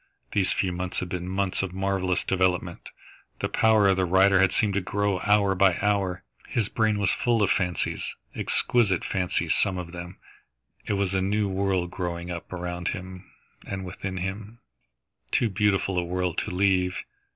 [0.31, 2.89] These few months had been months of marvellous development.
[3.37, 6.23] The power of the writer had seemed to grow, hour by hour.
[6.49, 10.17] His brain was full of fancies, exquisite fancies some of them.
[10.87, 13.29] It was a new world growing up around him
[13.63, 14.57] and within him,
[15.29, 17.03] too beautiful a world to leave.